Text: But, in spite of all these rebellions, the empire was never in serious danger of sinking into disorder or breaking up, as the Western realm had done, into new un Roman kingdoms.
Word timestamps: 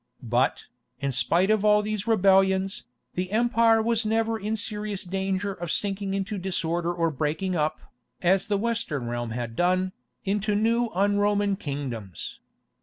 But, 0.23 0.65
in 0.99 1.11
spite 1.11 1.51
of 1.51 1.63
all 1.63 1.83
these 1.83 2.07
rebellions, 2.07 2.85
the 3.13 3.29
empire 3.29 3.83
was 3.83 4.03
never 4.03 4.35
in 4.39 4.55
serious 4.55 5.03
danger 5.03 5.53
of 5.53 5.69
sinking 5.71 6.15
into 6.15 6.39
disorder 6.39 6.91
or 6.91 7.11
breaking 7.11 7.55
up, 7.55 7.79
as 8.19 8.47
the 8.47 8.57
Western 8.57 9.05
realm 9.05 9.29
had 9.29 9.55
done, 9.55 9.91
into 10.25 10.55
new 10.55 10.89
un 10.95 11.17
Roman 11.17 11.55
kingdoms. 11.55 12.39